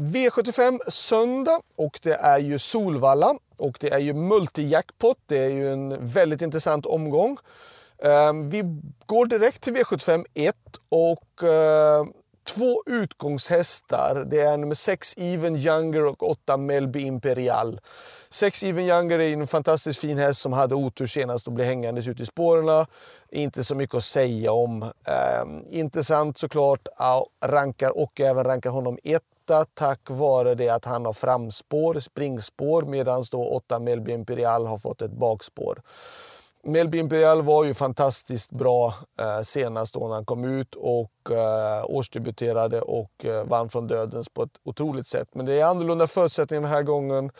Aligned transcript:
V75 0.00 0.90
söndag 0.90 1.60
och 1.76 2.00
det 2.02 2.14
är 2.14 2.38
ju 2.38 2.58
Solvalla 2.58 3.34
och 3.56 3.76
det 3.80 3.92
är 3.92 3.98
ju 3.98 4.14
multijackpot. 4.14 5.16
Det 5.26 5.38
är 5.38 5.48
ju 5.48 5.72
en 5.72 6.06
väldigt 6.06 6.42
intressant 6.42 6.86
omgång. 6.86 7.38
Ehm, 8.02 8.50
vi 8.50 8.80
går 9.06 9.26
direkt 9.26 9.62
till 9.62 9.76
V75 9.76 10.24
1 10.34 10.54
och 10.88 11.42
ehm, 11.42 12.12
två 12.46 12.82
utgångshästar. 12.86 14.24
Det 14.30 14.40
är 14.40 14.56
nummer 14.56 14.74
6 14.74 15.14
Even 15.16 15.56
Younger 15.56 16.04
och 16.04 16.30
8 16.30 16.56
Melby 16.56 17.00
Imperial. 17.00 17.80
6 18.30 18.62
Even 18.62 18.84
Younger 18.84 19.18
är 19.18 19.32
en 19.32 19.46
fantastiskt 19.46 20.00
fin 20.00 20.18
häst 20.18 20.40
som 20.40 20.52
hade 20.52 20.74
otur 20.74 21.06
senast 21.06 21.46
och 21.46 21.52
blev 21.52 21.66
hängandes 21.66 22.08
ute 22.08 22.22
i 22.22 22.26
spåren. 22.26 22.86
Inte 23.30 23.64
så 23.64 23.74
mycket 23.74 23.94
att 23.94 24.04
säga 24.04 24.52
om. 24.52 24.82
Ehm, 24.82 25.64
intressant 25.70 26.38
såklart, 26.38 26.88
rankar 27.44 27.98
och 27.98 28.20
även 28.20 28.44
rankar 28.44 28.70
honom 28.70 28.98
1 29.04 29.22
detta 29.46 29.64
tack 29.74 30.00
vare 30.10 30.54
det 30.54 30.68
att 30.68 30.84
han 30.84 31.06
har 31.06 31.12
framspår, 31.12 31.94
springspår, 32.00 32.82
medan 32.82 33.24
då 33.30 33.48
8 33.48 33.78
Melby 33.78 34.12
Imperial 34.12 34.66
har 34.66 34.78
fått 34.78 35.02
ett 35.02 35.12
bakspår. 35.12 35.82
Melby 36.64 36.98
Imperial 36.98 37.42
var 37.42 37.64
ju 37.64 37.74
fantastiskt 37.74 38.52
bra 38.52 38.94
eh, 39.20 39.42
senast 39.42 39.94
då 39.94 40.08
när 40.08 40.14
han 40.14 40.24
kom 40.24 40.44
ut 40.44 40.74
och 40.74 41.30
eh, 41.30 41.84
årsdebuterade 41.84 42.80
och 42.80 43.24
eh, 43.24 43.44
vann 43.44 43.68
från 43.68 43.86
dödens 43.86 44.28
på 44.28 44.42
ett 44.42 44.60
otroligt 44.64 45.06
sätt. 45.06 45.28
Men 45.32 45.46
det 45.46 45.60
är 45.60 45.64
annorlunda 45.64 46.06
förutsättningar 46.06 46.62
den 46.62 46.70
här 46.70 46.82
gången. 46.82 47.30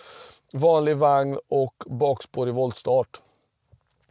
Vanlig 0.53 0.97
vagn 0.97 1.39
och 1.49 1.75
bakspår 1.87 2.49
i 2.49 2.53
voltstart. 2.53 3.21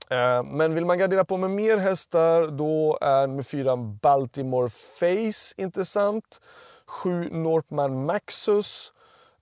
Eh, 0.10 0.44
men 0.44 0.76
vill 0.76 0.86
man 0.86 1.00
gardera 1.00 1.26
på 1.26 1.38
med 1.38 1.52
mer 1.52 1.78
hästar 1.78 2.48
då 2.48 2.98
är 3.02 3.28
nummer 3.28 3.44
4 3.44 3.78
Baltimore 3.78 4.70
Face 4.70 5.54
intressant. 5.58 6.42
7 6.88 7.30
Northman 7.32 8.06
Maxus. 8.06 8.94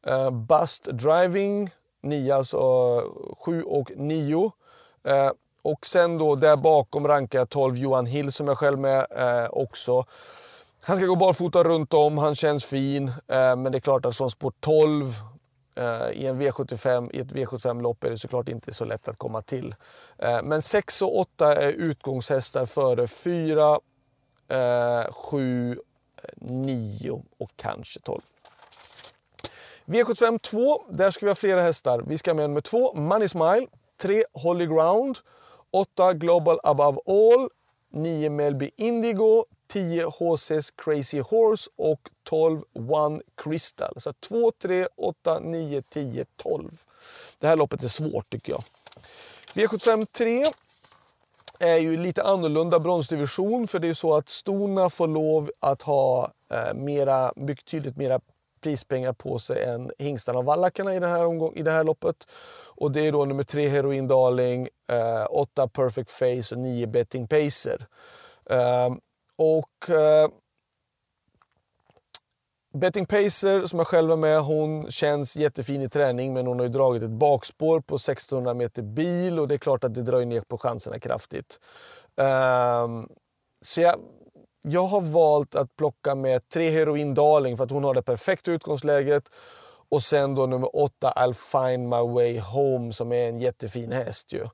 Eh, 0.07 0.31
Bust 0.31 0.84
Driving, 0.84 1.70
9 2.04 2.35
alltså 2.35 2.59
7 3.45 3.63
och 3.63 3.91
9. 3.95 4.51
Eh, 5.07 5.31
och 5.63 5.85
sen 5.85 6.18
då 6.18 6.35
där 6.35 6.57
bakom 6.57 7.07
rankar 7.07 7.40
jag 7.40 7.49
12 7.49 7.77
Johan 7.77 8.05
Hill 8.05 8.31
som 8.31 8.48
jag 8.48 8.57
själv 8.57 8.79
med 8.79 9.05
eh, 9.12 9.49
också. 9.51 10.05
Han 10.84 10.98
ska 10.98 11.05
gå 11.05 11.15
barfota 11.15 11.63
runt 11.63 11.93
om, 11.93 12.18
han 12.18 12.35
känns 12.35 12.65
fin. 12.65 13.07
Eh, 13.07 13.55
men 13.55 13.63
det 13.63 13.77
är 13.77 13.79
klart 13.79 14.05
att 14.05 14.15
som 14.15 14.29
spår 14.29 14.53
12 14.59 15.05
eh, 15.75 16.09
i, 16.12 16.27
en 16.27 16.41
V75, 16.41 17.09
i 17.13 17.20
ett 17.20 17.31
V75-lopp 17.31 18.03
är 18.03 18.09
det 18.09 18.18
såklart 18.18 18.49
inte 18.49 18.73
så 18.73 18.85
lätt 18.85 19.07
att 19.07 19.18
komma 19.18 19.41
till. 19.41 19.75
Eh, 20.18 20.43
men 20.43 20.62
6 20.62 21.01
och 21.01 21.20
8 21.20 21.55
är 21.55 21.71
utgångshästar 21.71 22.65
före 22.65 23.07
4, 23.07 23.77
7, 25.12 25.77
9 26.35 27.23
och 27.37 27.51
kanske 27.55 27.99
12. 27.99 28.21
V75 29.85 30.39
2, 30.39 30.83
där 30.89 31.11
ska 31.11 31.25
vi 31.25 31.29
ha 31.29 31.35
flera 31.35 31.61
hästar. 31.61 32.03
Vi 32.07 32.17
ska 32.17 32.31
ha 32.31 32.35
med 32.35 32.49
nummer 32.49 32.61
2, 32.61 32.93
Money 32.93 33.29
Smile, 33.29 33.67
3 33.97 34.23
Holy 34.34 34.65
Ground, 34.65 35.17
8 35.71 36.13
Global 36.13 36.59
Above 36.63 36.97
All, 37.05 37.49
9 37.93 38.29
Melby 38.29 38.71
Indigo, 38.75 39.45
10 39.67 40.05
HC's 40.05 40.73
Crazy 40.75 41.19
Horse 41.19 41.69
och 41.75 42.09
12 42.23 42.61
One 42.73 43.21
Crystal. 43.37 43.93
Så 43.97 44.13
2, 44.13 44.51
3, 44.61 44.87
8, 44.97 45.39
9, 45.39 45.81
10, 45.81 46.25
12. 46.37 46.71
Det 47.39 47.47
här 47.47 47.55
loppet 47.55 47.84
är 47.84 47.87
svårt 47.87 48.29
tycker 48.29 48.51
jag. 48.51 48.63
V75 49.53 50.05
3 50.05 50.45
är 51.59 51.77
ju 51.77 51.98
lite 51.98 52.23
annorlunda 52.23 52.79
bronsdivision 52.79 53.68
för 53.68 53.79
det 53.79 53.87
är 53.87 53.93
så 53.93 54.15
att 54.15 54.29
stona 54.29 54.90
får 54.90 55.07
lov 55.07 55.51
att 55.59 55.82
ha 55.82 56.32
eh, 56.51 56.73
mera, 56.73 57.34
betydligt 57.35 57.98
mera 57.98 58.20
prispengar 58.63 59.13
på 59.13 59.40
sig 59.40 59.63
än 59.63 59.91
hingstarna 59.99 60.40
och 60.40 60.46
vallackarna 60.46 60.96
i, 60.96 60.99
här 60.99 61.26
omgång, 61.26 61.54
i 61.55 61.63
det 61.63 61.71
här 61.71 61.84
loppet. 61.84 62.27
Och 62.76 62.91
det 62.91 63.07
är 63.07 63.12
då 63.12 63.26
nummer 63.26 63.43
tre 63.43 63.68
Heroin 63.68 64.07
Darling, 64.07 64.68
eh, 64.91 65.28
åtta 65.30 65.68
Perfect 65.68 66.12
Face 66.12 66.56
och 66.56 66.58
nio 66.58 66.88
Betting 66.88 67.28
Pacer. 67.28 67.88
Eh, 68.50 68.90
och 69.38 69.90
eh, 69.90 70.30
Betting 72.78 73.06
Pacer, 73.06 73.66
som 73.66 73.79
jag 73.79 73.88
själv 73.88 74.09
var 74.09 74.17
med, 74.17 74.41
hon 74.41 74.91
känns 74.91 75.35
jättefin 75.35 75.81
i 75.81 75.89
träning 75.89 76.34
men 76.34 76.47
hon 76.47 76.59
har 76.59 76.66
ju 76.66 76.72
dragit 76.72 77.03
ett 77.03 77.09
bakspår 77.09 77.79
på 77.79 77.95
1600 77.95 78.53
meter 78.53 78.81
bil 78.81 79.39
och 79.39 79.47
det 79.47 79.53
är 79.53 79.57
klart 79.57 79.84
att 79.84 79.94
det 79.94 80.01
drar 80.01 80.25
ner 80.25 80.41
på 80.41 80.57
chanserna 80.57 81.00
kraftigt. 81.00 81.59
Um, 82.16 83.09
så 83.61 83.81
jag, 83.81 83.95
jag 84.63 84.88
har 84.88 85.01
valt 85.01 85.56
att 85.56 85.75
plocka 85.75 86.16
med 86.16 86.50
tre 86.50 86.69
Heroin 86.69 87.13
Darling 87.13 87.57
för 87.57 87.63
att 87.63 87.72
hon 87.72 87.84
har 87.84 87.94
det 87.94 88.01
perfekta 88.01 88.51
utgångsläget 88.51 89.23
och 89.90 90.03
sen 90.03 90.35
då 90.35 90.45
nummer 90.45 90.75
åtta, 90.84 91.13
I'll 91.16 91.34
find 91.34 91.90
my 91.90 92.13
way 92.13 92.40
home, 92.40 92.94
som 92.94 93.11
är 93.11 93.29
en 93.29 93.40
jättefin 93.40 93.91
häst. 93.91 94.34
Ju. 94.34 94.47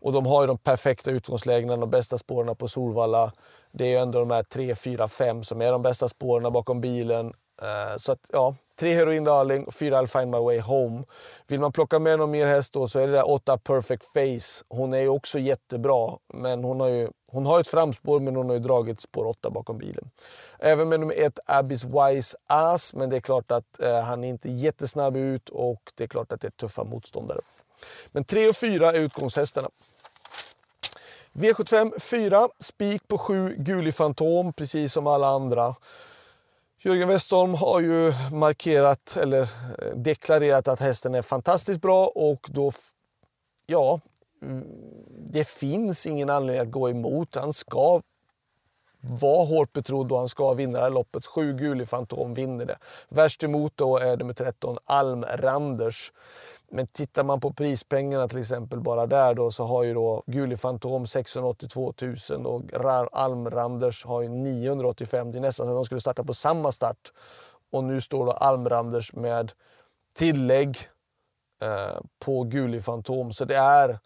Och 0.00 0.12
de 0.12 0.26
har 0.26 0.42
ju 0.42 0.46
de 0.46 0.58
perfekta 0.58 1.10
utgångslägena, 1.10 1.76
de 1.76 1.90
bästa 1.90 2.18
spåren 2.18 2.56
på 2.56 2.68
Solvalla. 2.68 3.32
Det 3.72 3.84
är 3.84 3.88
ju 3.88 3.96
ändå 3.96 4.18
de 4.18 4.30
här 4.30 4.42
3, 4.42 4.74
4, 4.74 5.08
5 5.08 5.42
som 5.42 5.62
är 5.62 5.72
de 5.72 5.82
bästa 5.82 6.08
spåren 6.08 6.52
bakom 6.52 6.80
bilen. 6.80 7.32
Uh, 7.62 7.96
så 7.96 8.12
att, 8.12 8.20
ja, 8.32 8.54
tre 8.78 8.92
Heroin 8.92 9.24
Darling 9.24 9.64
och 9.64 9.74
fyra 9.74 10.02
I'll 10.02 10.20
find 10.20 10.30
my 10.30 10.38
way 10.38 10.60
home. 10.60 11.04
Vill 11.46 11.60
man 11.60 11.72
plocka 11.72 11.98
med 11.98 12.18
någon 12.18 12.30
mer 12.30 12.46
häst 12.46 12.72
då 12.72 12.88
så 12.88 12.98
är 12.98 13.06
det 13.06 13.12
där 13.12 13.30
åtta 13.30 13.58
Perfect 13.58 14.04
Face. 14.04 14.64
Hon 14.68 14.94
är 14.94 14.98
ju 14.98 15.08
också 15.08 15.38
jättebra, 15.38 16.10
men 16.34 16.64
hon 16.64 16.80
har 16.80 16.88
ju 16.88 17.08
hon 17.30 17.46
har 17.46 17.60
ett 17.60 17.68
framspår 17.68 18.20
men 18.20 18.36
hon 18.36 18.46
har 18.46 18.54
ju 18.54 18.60
dragit 18.60 19.00
spår 19.00 19.26
8 19.26 19.50
bakom 19.50 19.78
bilen. 19.78 20.10
Även 20.58 20.88
med 20.88 21.00
nummer 21.00 21.14
1 21.18 21.38
Abyss 21.46 21.84
Wise 21.84 22.36
Ass, 22.48 22.94
men 22.94 23.10
det 23.10 23.16
är 23.16 23.20
klart 23.20 23.50
att 23.50 23.80
eh, 23.80 24.00
han 24.00 24.24
är 24.24 24.28
inte 24.28 24.50
jättesnabb 24.50 25.16
ut 25.16 25.48
och 25.48 25.80
det 25.94 26.04
är 26.04 26.08
klart 26.08 26.32
att 26.32 26.40
det 26.40 26.46
är 26.46 26.50
tuffa 26.50 26.84
motståndare. 26.84 27.40
Men 28.12 28.24
tre 28.24 28.48
och 28.48 28.56
fyra 28.56 28.92
är 28.92 29.00
utgångshästarna. 29.00 29.68
V75 31.32 32.00
4, 32.00 32.48
spik 32.58 33.08
på 33.08 33.18
7 33.18 33.54
Guli 33.58 33.92
Fantom, 33.92 34.52
precis 34.52 34.92
som 34.92 35.06
alla 35.06 35.28
andra. 35.28 35.74
Jörgen 36.86 37.08
Westholm 37.08 37.54
har 37.54 37.80
ju 37.80 38.12
markerat 38.32 39.16
eller 39.16 39.42
eh, 39.42 39.96
deklarerat 39.96 40.68
att 40.68 40.80
hästen 40.80 41.14
är 41.14 41.22
fantastiskt 41.22 41.80
bra 41.80 42.06
och 42.06 42.48
då, 42.52 42.72
ja, 43.66 44.00
mm, 44.42 44.64
det 45.26 45.48
finns 45.48 46.06
ingen 46.06 46.30
anledning 46.30 46.62
att 46.62 46.70
gå 46.70 46.90
emot. 46.90 47.34
Han 47.34 47.52
ska 47.52 48.00
Mm. 49.04 49.16
var 49.16 49.46
hårt 49.46 49.72
betrodd 49.72 50.12
och 50.12 50.18
han 50.18 50.28
ska 50.28 50.54
vinna 50.54 50.78
det 50.78 50.84
här 50.84 50.90
loppet. 50.90 51.26
Sju 51.26 51.52
Guli 51.52 51.86
Fantom 51.86 52.34
vinner 52.34 52.66
det. 52.66 52.76
Värst 53.08 53.42
emot 53.42 53.72
då 53.76 53.98
är 53.98 54.16
det 54.16 54.24
med 54.24 54.36
13 54.36 54.78
Almranders. 54.84 56.12
Men 56.70 56.86
tittar 56.86 57.24
man 57.24 57.40
på 57.40 57.52
prispengarna 57.52 58.28
till 58.28 58.38
exempel 58.38 58.80
bara 58.80 59.06
där 59.06 59.34
då 59.34 59.50
så 59.50 59.64
har 59.64 59.82
ju 59.82 59.94
då 59.94 60.22
Guli 60.26 60.56
Fantom 60.56 61.06
682 61.06 61.94
000 62.30 62.46
och 62.46 62.62
Almranders 63.12 64.04
har 64.04 64.22
ju 64.22 64.28
985. 64.28 65.32
Det 65.32 65.38
är 65.38 65.40
nästan 65.40 65.66
så 65.66 65.72
att 65.72 65.76
de 65.76 65.84
skulle 65.84 66.00
starta 66.00 66.24
på 66.24 66.34
samma 66.34 66.72
start. 66.72 67.12
Och 67.72 67.84
nu 67.84 68.00
står 68.00 68.26
då 68.26 68.32
Almranders 68.32 69.12
med 69.12 69.52
tillägg 70.14 70.78
eh, 71.62 72.00
på 72.18 72.42
Guli 72.42 72.80
Fantom. 72.80 73.32
Så 73.32 73.44
det 73.44 73.56
är 73.56 73.98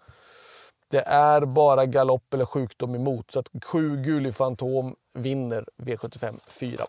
det 0.89 1.03
är 1.07 1.41
bara 1.41 1.87
galopp 1.87 2.35
eller 2.35 2.45
sjukdom 2.45 2.95
emot. 2.95 3.31
Så 3.31 3.39
att 3.39 3.49
7 3.65 3.97
Gulifantom 3.97 4.95
vinner 5.15 5.65
V75 5.77 6.39
4. 6.49 6.87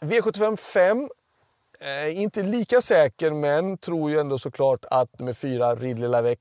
V75 0.00 0.56
5 0.56 1.08
Eh, 1.80 2.20
inte 2.20 2.42
lika 2.42 2.80
säker 2.80 3.32
men 3.32 3.78
tror 3.78 4.10
ju 4.10 4.18
ändå 4.18 4.38
såklart 4.38 4.84
att 4.90 5.18
nummer 5.18 5.32
4 5.32 5.74
Ridley 5.74 6.08
Lavec 6.08 6.38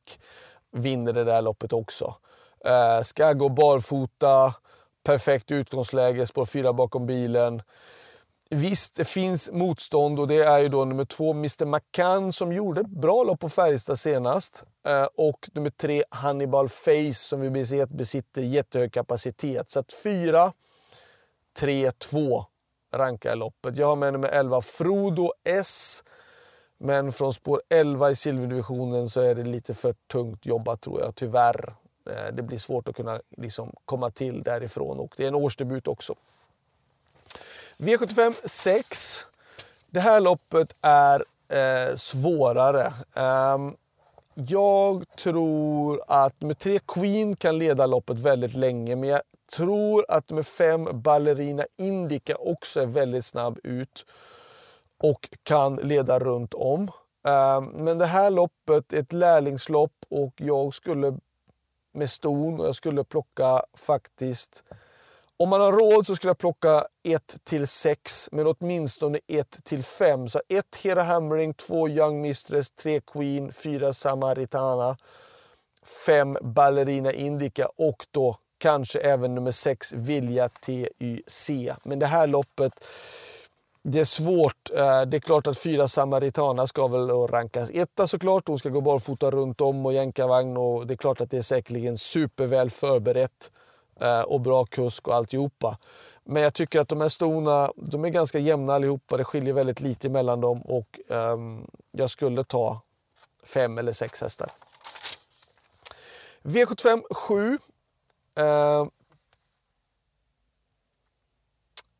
vinner 0.71 1.13
det 1.13 1.23
där 1.23 1.41
loppet 1.41 1.73
också. 1.73 2.15
Eh, 2.65 3.03
ska 3.03 3.33
gå 3.33 3.49
barfota, 3.49 4.53
perfekt 5.03 5.51
utgångsläge, 5.51 6.27
spår 6.27 6.45
4 6.45 6.73
bakom 6.73 7.05
bilen. 7.05 7.61
Visst, 8.53 8.95
det 8.95 9.05
finns 9.05 9.51
motstånd 9.51 10.19
och 10.19 10.27
det 10.27 10.43
är 10.43 10.59
ju 10.59 10.69
då 10.69 10.85
nummer 10.85 11.05
två 11.05 11.31
Mr 11.31 11.65
McCann 11.65 12.33
som 12.33 12.53
gjorde 12.53 12.81
ett 12.81 12.87
bra 12.87 13.23
lopp 13.23 13.39
på 13.39 13.49
Färjestad 13.49 13.99
senast. 13.99 14.63
Eh, 14.87 15.07
och 15.15 15.49
nummer 15.53 15.69
tre 15.69 16.03
Hannibal 16.09 16.69
Face 16.69 17.13
som 17.13 17.41
vi 17.41 17.49
vet 17.49 17.89
besitter 17.89 18.41
jättehög 18.41 18.93
kapacitet. 18.93 19.69
Så 19.69 19.79
att 19.79 19.93
fyra, 19.93 20.53
tre, 21.59 21.91
två 21.91 22.45
rankar 22.95 23.29
jag 23.29 23.37
loppet. 23.37 23.77
Jag 23.77 23.87
har 23.87 23.95
med 23.95 24.13
nummer 24.13 24.29
11 24.29 24.61
Frodo 24.61 25.31
S. 25.43 26.03
Men 26.77 27.11
från 27.11 27.33
spår 27.33 27.61
11 27.69 28.11
i 28.11 28.15
silverdivisionen 28.15 29.09
så 29.09 29.21
är 29.21 29.35
det 29.35 29.43
lite 29.43 29.73
för 29.73 29.95
tungt 30.11 30.45
jobbat 30.45 30.81
tror 30.81 31.01
jag, 31.01 31.15
tyvärr. 31.15 31.75
Eh, 32.09 32.33
det 32.33 32.43
blir 32.43 32.57
svårt 32.57 32.87
att 32.87 32.95
kunna 32.95 33.19
liksom 33.37 33.73
komma 33.85 34.09
till 34.09 34.43
därifrån 34.43 34.99
och 34.99 35.13
det 35.17 35.23
är 35.23 35.27
en 35.27 35.35
årsdebut 35.35 35.87
också. 35.87 36.15
V75 37.83 38.33
6. 38.45 39.27
Det 39.91 39.99
här 39.99 40.19
loppet 40.19 40.75
är 40.81 41.23
eh, 41.53 41.95
svårare. 41.95 42.93
Um, 43.15 43.75
jag 44.35 45.15
tror 45.17 46.01
att 46.07 46.41
nummer 46.41 46.53
tre 46.53 46.79
Queen 46.87 47.35
kan 47.35 47.57
leda 47.59 47.85
loppet 47.85 48.19
väldigt 48.19 48.53
länge 48.53 48.95
men 48.95 49.09
jag 49.09 49.21
tror 49.55 50.05
att 50.07 50.29
nummer 50.29 50.43
fem 50.43 50.87
Ballerina 50.93 51.65
Indica 51.77 52.35
också 52.35 52.81
är 52.81 52.85
väldigt 52.85 53.25
snabb 53.25 53.59
ut. 53.63 54.05
och 55.03 55.29
kan 55.43 55.75
leda 55.75 56.19
runt 56.19 56.53
om. 56.53 56.91
Ehm, 57.27 57.65
men 57.65 57.97
det 57.97 58.05
här 58.05 58.29
loppet 58.29 58.93
är 58.93 58.99
ett 58.99 59.13
lärlingslopp 59.13 59.93
och 60.09 60.33
jag 60.37 60.73
skulle 60.73 61.17
med 61.93 62.09
ston 62.09 62.59
och 62.59 62.67
jag 62.67 62.75
skulle 62.75 63.03
plocka 63.03 63.61
faktiskt 63.77 64.63
om 65.39 65.49
man 65.49 65.61
har 65.61 65.71
råd 65.71 66.07
så 66.07 66.15
skulle 66.15 66.29
jag 66.29 66.37
plocka 66.37 66.85
1 67.03 67.37
till 67.43 67.67
6, 67.67 68.29
men 68.31 68.47
åtminstone 68.47 69.19
1 69.27 69.63
till 69.63 69.83
5. 69.83 70.27
Så 70.27 70.41
1 70.49 70.75
Hera 70.75 71.03
Hammering, 71.03 71.53
2 71.53 71.89
Young 71.89 72.21
Mistress, 72.21 72.71
3 72.71 73.01
Queen, 73.01 73.51
4 73.51 73.93
Samaritana, 73.93 74.97
5 76.05 76.37
Ballerina 76.41 77.11
Indica 77.11 77.67
och 77.77 78.05
då 78.11 78.37
kanske 78.57 78.99
även 78.99 79.35
nummer 79.35 79.51
6 79.51 79.93
Vilja 79.93 80.49
TYC. 80.49 81.49
Men 81.83 81.99
det 81.99 82.05
här 82.05 82.27
loppet 82.27 82.85
det 83.83 83.99
är 83.99 84.05
svårt. 84.05 84.69
Eh, 84.75 85.01
det 85.01 85.17
är 85.17 85.19
klart 85.19 85.47
att 85.47 85.57
fyra 85.57 85.87
Samaritana 85.87 86.67
ska 86.67 86.87
väl 86.87 87.09
rankas 87.09 87.69
etta 87.69 88.07
såklart. 88.07 88.47
Hon 88.47 88.59
ska 88.59 88.69
gå 88.69 88.81
barfota 88.81 89.31
runt 89.31 89.61
om 89.61 89.85
och 89.85 89.93
jänkarvagn 89.93 90.57
och 90.57 90.87
det 90.87 90.93
är 90.93 90.97
klart 90.97 91.21
att 91.21 91.29
det 91.29 91.37
är 91.37 91.41
säkerligen 91.41 91.97
superväl 91.97 92.69
förberett 92.69 93.51
Eh, 93.99 94.21
och 94.21 94.41
bra 94.41 94.65
kusk 94.65 95.07
och 95.07 95.15
alltihopa. 95.15 95.77
Men 96.23 96.43
jag 96.43 96.53
tycker 96.53 96.79
att 96.79 96.87
de 96.87 97.01
här 97.01 97.09
stona, 97.09 97.71
de 97.75 98.05
är 98.05 98.09
ganska 98.09 98.39
jämna 98.39 98.73
allihopa. 98.73 99.17
Det 99.17 99.23
skiljer 99.23 99.53
väldigt 99.53 99.81
lite 99.81 100.09
mellan 100.09 100.41
dem 100.41 100.61
och 100.61 100.99
um, 101.07 101.67
jag 101.91 102.09
skulle 102.09 102.43
ta 102.43 102.81
fem 103.43 103.77
eller 103.77 103.91
sex 103.91 104.21
hästar. 104.21 104.49
V75 106.43 107.01
7. 107.13 107.57
Uh, 108.39 108.45
eh, 108.45 108.85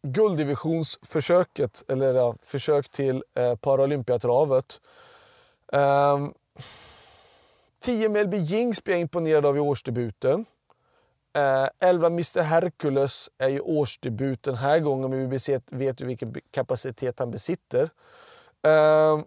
gulddivisionsförsöket, 0.03 1.83
eller 1.87 2.13
ja, 2.13 2.35
försök 2.41 2.89
till 2.89 3.23
uh, 3.39 3.55
Paralympiatravet. 3.55 4.81
Eh, 5.73 6.27
10 7.79 8.09
Melby 8.09 8.37
Jinx 8.37 8.83
blir 8.83 8.93
jag 8.93 9.01
imponerad 9.01 9.45
av 9.45 9.57
i 9.57 9.59
årsdebuten. 9.59 10.45
Eh, 11.37 11.89
11 11.89 12.07
Mr 12.07 12.41
Hercules 12.41 13.29
är 13.37 13.49
ju 13.49 13.59
årsdebut 13.59 14.43
den 14.43 14.55
här 14.55 14.79
gången 14.79 15.09
men 15.09 15.29
vi 15.29 15.59
vet 15.71 16.01
ju 16.01 16.05
vilken 16.05 16.35
kapacitet 16.51 17.19
han 17.19 17.31
besitter. 17.31 17.89
Eh, 18.65 19.19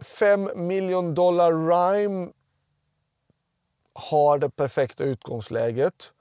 5 0.00 0.50
miljon 0.54 1.14
dollar 1.14 1.52
Rhyme 1.52 2.32
har 3.94 4.38
det 4.38 4.50
perfekta 4.50 5.04
utgångsläget. 5.04 6.12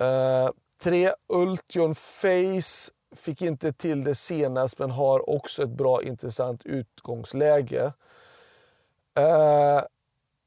Eh, 0.00 0.50
Tre 0.82 1.10
Ultion 1.28 1.94
Face 1.94 2.92
fick 3.16 3.42
inte 3.42 3.72
till 3.72 4.04
det 4.04 4.14
senast 4.14 4.78
men 4.78 4.90
har 4.90 5.30
också 5.30 5.62
ett 5.62 5.68
bra 5.68 6.02
intressant 6.02 6.66
utgångsläge. 6.66 7.92
Eh, 9.18 9.82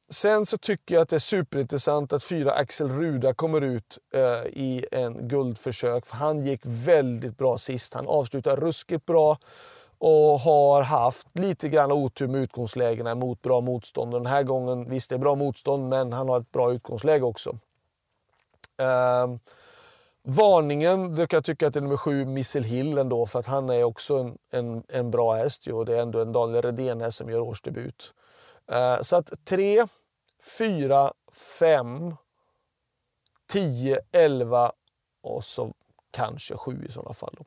sen 0.09 0.45
så 0.45 0.57
tycker 0.57 0.95
jag 0.95 1.01
att 1.01 1.09
det 1.09 1.15
är 1.15 1.19
superintressant 1.19 2.13
att 2.13 2.23
fyra 2.23 2.51
Axel 2.51 2.89
Ruda 2.89 3.33
kommer 3.33 3.61
ut 3.61 3.97
eh, 4.13 4.47
i 4.53 4.85
en 4.91 5.27
guldförsök. 5.27 6.06
För 6.06 6.15
han 6.15 6.45
gick 6.45 6.61
väldigt 6.65 7.38
bra 7.38 7.57
sist. 7.57 7.94
Han 7.94 8.07
avslutar 8.07 8.57
ruskigt 8.57 9.06
bra 9.06 9.38
och 9.97 10.39
har 10.39 10.81
haft 10.81 11.39
lite 11.39 11.69
grann 11.69 11.91
otur 11.91 12.27
med 12.27 12.41
utgångslägena 12.41 13.15
mot 13.15 13.41
bra 13.41 13.61
motstånd. 13.61 14.13
Den 14.13 14.25
här 14.25 14.44
gången, 14.44 14.89
visst 14.89 15.09
det 15.09 15.15
är 15.15 15.19
bra 15.19 15.35
motstånd 15.35 15.89
men 15.89 16.13
han 16.13 16.29
har 16.29 16.39
ett 16.39 16.51
bra 16.51 16.71
utgångsläge 16.71 17.25
också. 17.25 17.50
Eh, 18.79 19.27
Varningen, 20.23 21.15
du 21.15 21.27
kan 21.27 21.38
jag 21.38 21.44
tycka 21.44 21.67
att 21.67 21.73
det 21.73 21.79
är 21.79 21.81
nummer 21.81 21.97
sju, 21.97 22.25
Missile 22.25 22.67
Hill 22.67 22.97
ändå, 22.97 23.25
för 23.25 23.39
att 23.39 23.45
han 23.45 23.69
är 23.69 23.83
också 23.83 24.17
en, 24.17 24.38
en, 24.51 24.83
en 24.88 25.11
bra 25.11 25.33
häst 25.33 25.63
Jo, 25.67 25.83
det 25.83 25.97
är 25.97 26.01
ändå 26.01 26.21
en 26.21 26.31
Daniel 26.31 26.61
Redén 26.61 27.11
som 27.11 27.29
gör 27.29 27.39
årsdebut. 27.39 28.13
Eh, 28.71 29.01
så 29.01 29.15
att 29.15 29.45
3, 29.45 29.88
4, 30.57 31.13
5, 31.59 32.15
10, 33.51 34.00
11 34.12 34.71
och 35.24 35.45
så 35.45 35.74
kanske 36.12 36.57
7 36.57 36.86
i 36.89 36.91
sådana 36.91 37.13
fall. 37.13 37.36
Då. 37.38 37.45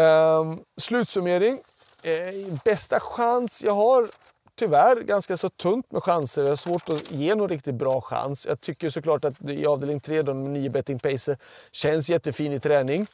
Uh, 0.00 0.56
slutsummering. 0.76 1.60
Ehm, 2.02 2.58
bästa 2.64 3.00
chans 3.00 3.64
jag 3.64 3.72
har 3.72 4.08
tyvärr 4.54 4.96
ganska 4.96 5.36
så 5.36 5.48
tunt 5.48 5.92
med 5.92 6.02
chanser. 6.02 6.42
Jag 6.42 6.48
har 6.48 6.56
svårt 6.56 6.88
att 6.88 7.10
ge 7.10 7.34
någon 7.34 7.48
riktigt 7.48 7.74
bra 7.74 8.00
chans. 8.00 8.46
Jag 8.46 8.60
tycker 8.60 8.90
såklart 8.90 9.24
att 9.24 9.50
i 9.50 9.66
avdelning 9.66 10.00
3, 10.00 10.22
de 10.22 10.44
9 10.44 10.70
betting 10.70 10.98
pacer, 10.98 11.38
känns 11.72 12.10
jättefin 12.10 12.52
i 12.52 12.60
träning. 12.60 13.06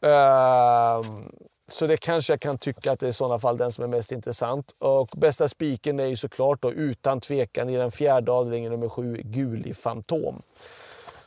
Ehm, 0.00 1.32
så 1.68 1.86
det 1.86 1.96
kanske 1.96 2.32
jag 2.32 2.40
kan 2.40 2.58
tycka 2.58 2.92
att 2.92 3.00
det 3.00 3.06
är 3.06 3.10
i 3.10 3.12
sådana 3.12 3.38
fall 3.38 3.56
den 3.56 3.72
som 3.72 3.84
är 3.84 3.88
mest 3.88 4.12
intressant. 4.12 4.74
Och 4.78 5.08
bästa 5.16 5.48
spiken 5.48 6.00
är 6.00 6.06
ju 6.06 6.16
såklart 6.16 6.62
då, 6.62 6.72
utan 6.72 7.20
tvekan 7.20 7.68
i 7.68 7.76
den 7.76 7.90
fjärde 7.90 8.32
avdelningen 8.32 8.72
nummer 8.72 8.88
sju, 8.88 9.16
Guli 9.24 9.74
Fantom. 9.74 10.42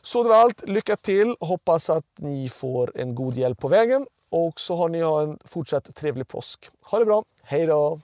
Så 0.02 0.24
det 0.24 0.30
var 0.30 0.36
allt. 0.36 0.68
Lycka 0.68 0.96
till! 0.96 1.36
Hoppas 1.40 1.90
att 1.90 2.06
ni 2.18 2.50
får 2.50 2.92
en 2.96 3.16
god 3.16 3.38
hjälp 3.38 3.60
på 3.60 3.68
vägen. 3.68 4.08
Och 4.30 4.60
så 4.60 4.76
har 4.76 4.90
ni 4.90 5.02
ha 5.02 5.22
en 5.22 5.40
fortsatt 5.46 5.96
trevlig 5.96 6.28
påsk. 6.28 6.70
Ha 6.84 7.00
det 7.00 7.06
bra! 7.06 7.24
Hej 7.44 7.66
då! 7.66 8.00